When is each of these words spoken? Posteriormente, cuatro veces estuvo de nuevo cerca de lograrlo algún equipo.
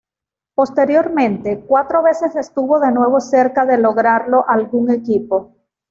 Posteriormente, 0.55 1.63
cuatro 1.67 2.01
veces 2.01 2.35
estuvo 2.35 2.79
de 2.79 2.91
nuevo 2.91 3.19
cerca 3.21 3.67
de 3.67 3.77
lograrlo 3.77 4.43
algún 4.49 4.89
equipo. 4.89 5.55